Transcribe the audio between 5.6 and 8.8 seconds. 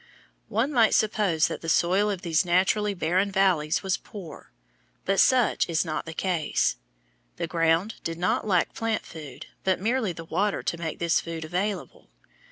is not the case. The ground did not lack